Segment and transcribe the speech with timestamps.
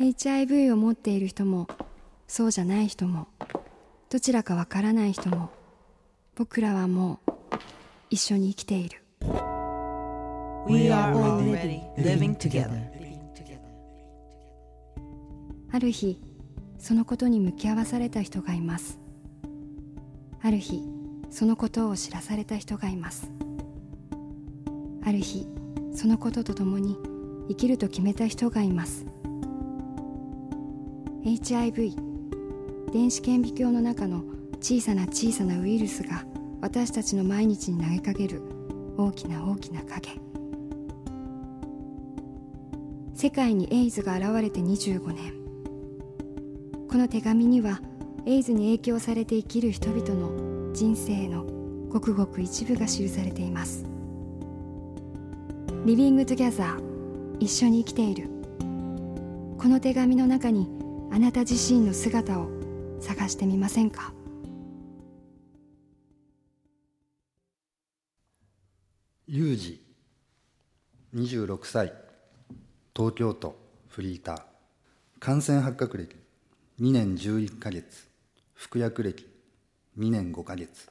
[0.00, 1.68] HIV を持っている人も
[2.26, 3.28] そうじゃない人も
[4.08, 5.50] どちらかわからない人も
[6.34, 7.32] 僕らはもう
[8.08, 9.04] 一緒に生きている。
[10.66, 12.80] We are already living together.
[15.70, 16.18] ある日
[16.78, 18.98] そのことに向き合わされた人がいます。
[20.40, 20.82] ある日
[21.30, 23.30] そのことを知らされた人がいます。
[25.04, 25.46] ある日
[25.92, 26.96] そのこととともに
[27.48, 29.04] 生きると決めた人がいます
[31.22, 31.96] HIV
[32.94, 34.24] 電子顕微鏡の中の
[34.60, 36.24] 小さな小さなウイルスが
[36.62, 38.40] 私たちの毎日に投げかける
[38.96, 40.18] 大きな大きな影。
[43.14, 45.34] 世界にエイズが現れて25年。
[46.88, 47.82] この手紙には
[48.24, 51.44] エイズに影響されて生きる人々の人生の
[51.90, 53.84] ごくごく一部が記されています。
[55.84, 58.30] Living Together 一緒に生きている。
[59.58, 60.79] この手紙の中に
[61.12, 62.48] あなた自身の姿を
[63.00, 64.12] 探してみませんか？
[69.26, 69.82] ユージ
[71.14, 71.92] 26歳。
[72.94, 73.56] 東京都
[73.88, 74.42] フリーター。
[75.18, 76.16] 感染発覚歴
[76.80, 78.08] 2年11ヶ月。
[78.54, 79.26] 服薬歴
[79.98, 80.88] 2年5ヶ月。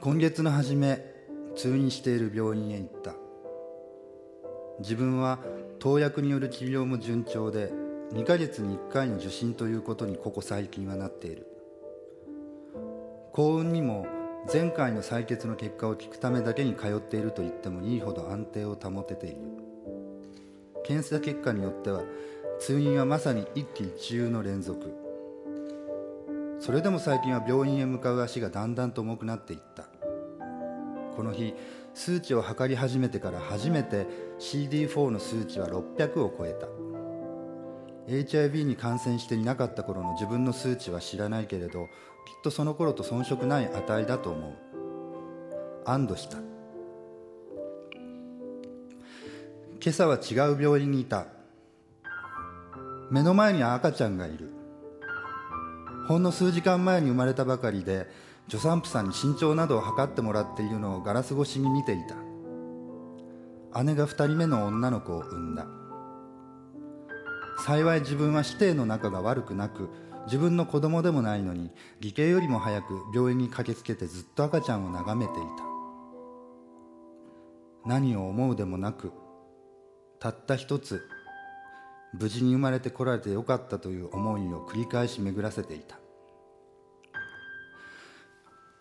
[0.00, 1.02] 今月の初め
[1.56, 3.14] 通院している病院へ行った。
[4.82, 5.38] 自分は
[5.78, 7.72] 投薬による治療も順調で
[8.12, 11.46] 2ヶ月に1回の受診ということにここ最近はなっている。
[13.32, 14.06] 幸運にも
[14.52, 19.36] 前回の採血の結果を聞くためだけに通っていると言ってもいいほど安定を保てている。
[20.84, 22.02] 検査結果によっては
[22.58, 24.92] 通院はまさに一喜一憂の連続。
[26.58, 29.91] それでも最近は病院へ向かう足がだんだんと重くなっていった。
[31.16, 31.54] この日
[31.94, 34.06] 数値を測り始めてから初めて
[34.38, 36.66] CD4 の数値は600を超えた。
[38.08, 41.88] HIV に感染していなかった頃の自分の数値は知らないけれどきっ
[42.42, 44.52] とその頃と遜色ない値だと思う。
[45.84, 46.38] 安堵した。
[49.84, 51.26] 今朝は違う病院にいた。
[53.10, 54.52] 目の前に赤ちゃんがいる。
[56.06, 58.08] ほんの数時間前に生まれたばかりで
[58.48, 62.16] 助産婦さんに身長などを測ってもらっているのをガラス越しに見ていた。
[63.82, 65.66] 姉が2人目の女の子を産んだ。
[67.58, 69.88] 幸い自分は指定の仲が悪くなく
[70.26, 71.70] 自分の子供でもないのに
[72.00, 75.64] 義兄よりも早く病院に駆けつけてずっと赤ちゃんを眺めていた。
[77.86, 79.12] 何を思うでもなく
[80.20, 81.02] たった一つ
[82.12, 86.01] 無事に生まれてこられてよかったという思いを繰り返し巡らせていた。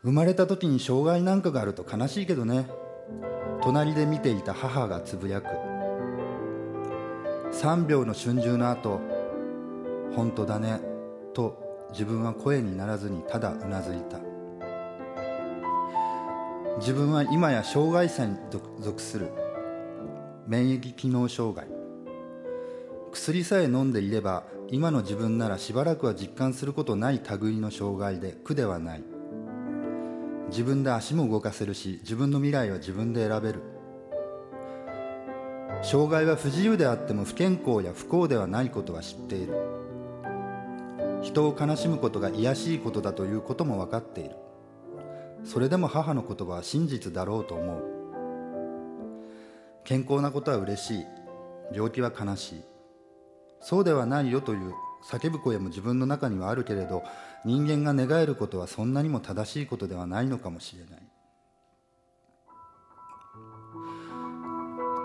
[0.04, 2.68] 生まれた時に障害なんかがあると悲しいけどね。
[3.62, 5.48] 隣で見ていた母がつぶやく。
[7.54, 9.00] 3秒の春秋の後
[10.16, 10.82] 本当だね
[11.36, 14.18] と自分は声にならずにただうなずいた。
[16.80, 18.38] 自分は今や障害者に
[18.80, 19.32] 属する。
[20.48, 21.68] 免疫機能障害。
[23.12, 29.11] 薬さえ飲んでいれば今の自分ならしばらくは実感することない類の障害で苦ではない。
[30.52, 33.62] 自分で足も動かせるし自分の未来は自分で選べる。
[35.82, 39.56] 障害は不自由であっても不健康や不幸ではないことは知っている。
[41.24, 44.36] 人を悲しむことが卑しいことだということも分かっている。
[45.46, 47.84] それでも母の言葉は真実だろうと思う。
[49.86, 51.06] 健康なことは嬉しい。
[51.74, 52.64] 病気は悲しい。
[53.62, 54.74] そうではないよという
[55.04, 57.04] 叫ぶ声も自分の中にはあるけれど
[57.46, 61.02] 人間が願えることはそんなにも正しいことではないのかもしれない。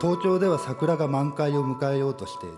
[0.01, 2.57] 東京では桜が満開を迎えようとしている。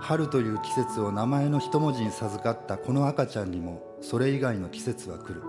[0.00, 5.42] 春という季節を名前の一文字に授かったこの赤ちゃんにもそれ以外の季節は来る。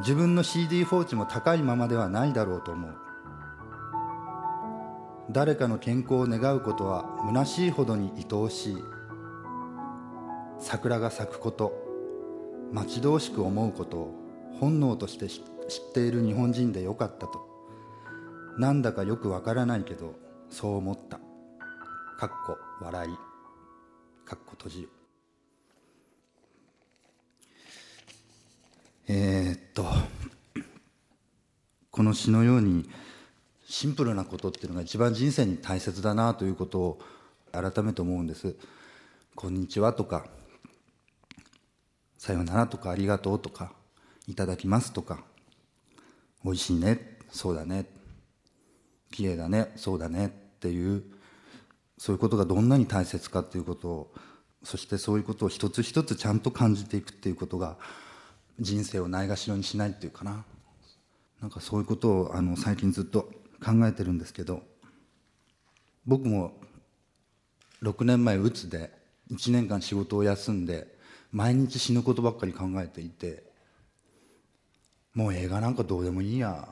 [0.00, 2.94] 自分の CD4 値も高いままではないだろうと思う。
[5.30, 8.76] 誰かの健康を願うことは虚しいほどに愛おしい。
[10.58, 11.72] 桜が咲くこと
[12.72, 14.14] 待ち遠しく思うことを
[14.60, 17.48] 本能として知っている日本人でよかったと。
[18.58, 20.14] なんだかよくわからないけど
[20.50, 21.18] そう思った。
[22.18, 23.32] かっこ笑い。
[24.32, 24.88] かっこ閉じる
[29.08, 29.84] えー、っと
[31.90, 32.88] この詩のように
[33.72, 36.98] シンプルなことっていうのが一番人生に大切だなということを
[37.52, 38.54] 改めて思うんです
[39.34, 40.26] 「こんにちは」とか
[42.18, 43.72] 「さようなら」とか「ありがとう」とか
[44.28, 45.24] 「いただきます」とか
[46.44, 47.86] 「おいしいね」「そうだね」
[49.10, 51.02] 綺麗だねそうだねっていう
[51.96, 54.14] そういうことがどんなに大切かっていうことを
[54.62, 57.78] そしてそういうことを一つ一つちゃんと感じていくっていうことが
[58.60, 60.44] 人生をないがしろにしないっていうかな。
[61.40, 64.62] なんかそういうことをあの最近ずっと考えてるんですけど
[66.06, 66.52] 僕も
[67.82, 68.90] 6年前うつで
[69.30, 70.88] 1年間仕事を休んで
[71.30, 73.44] 毎日死ぬことばっかり考えていて
[75.14, 76.66] もう映画なんかどうでもいいや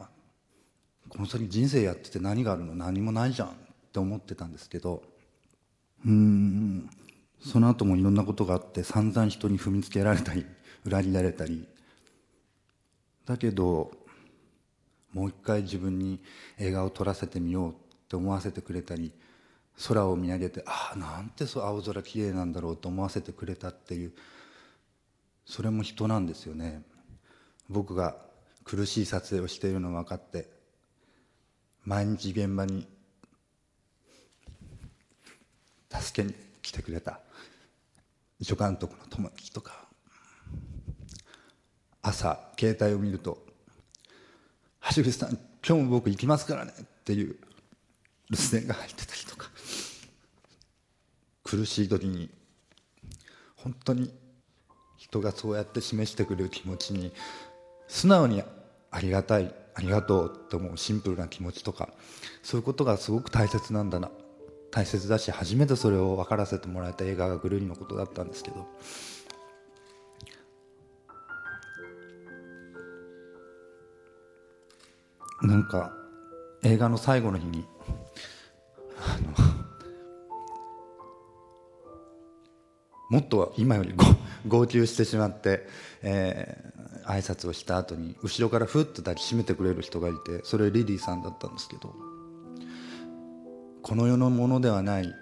[1.09, 3.53] この先人生やってて何があるの何もないじゃんっ
[3.93, 5.03] て思ってたんですけど
[6.05, 6.91] うん
[7.45, 10.47] その後もいろんなことがあって散々人に踏みつけられたり
[10.85, 11.67] 裏切られたり。
[13.27, 13.93] だけど
[15.13, 16.21] もう一回自分に
[16.59, 17.75] 映画を撮らせてみようっ
[18.09, 19.13] て思わせてくれたり
[19.89, 24.13] 空を見上げてああなんてそう青空きれいなんだろうと思わせてくれたっていう
[25.45, 26.83] それも人なんですよね。
[27.69, 28.17] 僕が
[28.65, 30.49] 苦しい撮影をしているの分かって
[31.85, 32.87] 毎日現場に
[35.91, 37.21] 助けに来てくれた。
[38.41, 39.89] 助監督の友達とか。
[42.03, 43.45] 朝携帯を見ると
[44.95, 47.37] 「橋口さん今日も僕行きますからね」っていう
[48.31, 49.51] 留守電が入ってたりとか。
[51.43, 52.31] 苦しい時に
[53.57, 54.13] 本当に
[54.97, 57.13] 人がそうやって示してくれる気持ちに
[57.89, 58.45] 素直に
[58.93, 61.89] ありがたいありがとうって思うシンプルな気持ちとか
[62.45, 64.11] そういうことがすごく大切なんだな。
[64.71, 68.69] 大切だし初めてそれを分からせてもらえた映画が「ぐるり」のことだったんですけど。
[75.43, 75.93] なんか
[76.63, 77.65] 映画の最後の日に
[78.99, 79.51] あの
[83.11, 83.93] もっと今より
[84.47, 85.67] 号泣してしまって、
[86.03, 91.95] えー、挨拶をした後に後ろからふっと抱きしめてくれる人がいてそれリリーさんだったんですけど
[93.83, 95.13] この世のものではない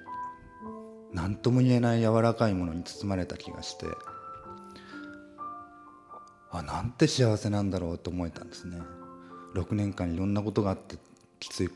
[1.15, 3.87] 何とも言えない柔らかいものに包まれた気がして
[6.51, 8.79] あなんて幸せなんだろうと思えたんですね。
[9.55, 10.97] 6年間いろんなことがあって
[11.41, 11.71] きつい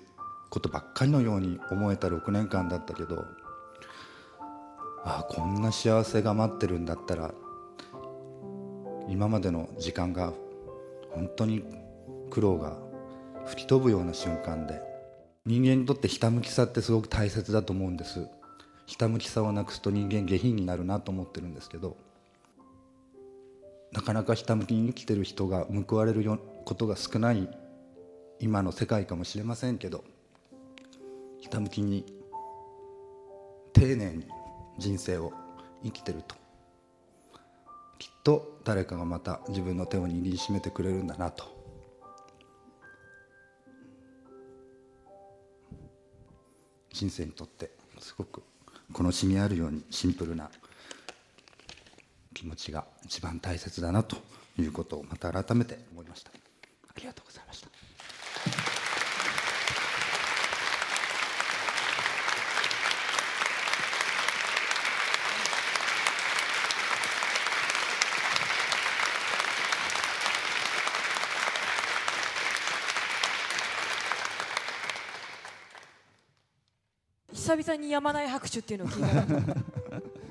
[0.51, 3.25] ことばっかりのように思えた6年間だったけど
[5.05, 7.33] ああこんな幸せが待ってるんだったら
[9.09, 10.33] 今までの時間が
[11.11, 11.65] 本当に
[12.31, 12.77] 苦労が
[13.47, 14.81] 吹き飛ぶような瞬間で
[15.45, 18.29] 人間にとってひたむきさってすごく大切だと思うんです。
[18.87, 21.97] ひたむきさをなくすと人間下品になるなと思ってるんですけど
[23.93, 27.49] なかなかひたむきに生きてる人が報われることが少ない
[28.43, 30.03] 今の世界かもしれませんけど
[31.41, 32.05] ひたむきに
[33.73, 34.27] 丁寧に
[34.79, 35.33] 人生を
[35.85, 36.35] 生きてると。
[38.01, 41.45] きっと誰かがまた自分の手を握りしめてくれるんだなと。
[46.93, 48.43] 人生にとってすごく
[48.93, 50.51] この染みあるようにシンプルな
[52.35, 54.17] 気持ちが一番大切だなと
[54.59, 56.33] いうことをまた改めて思いました。
[56.33, 56.35] あ
[56.99, 57.72] りがとうございました。
[77.43, 80.01] 久々にやまない拍手っていうのを聞いた